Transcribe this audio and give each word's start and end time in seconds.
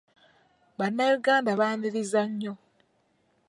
Bannayuganda 0.77 1.51
baaniriza 1.59 2.21
nnyo. 2.29 2.53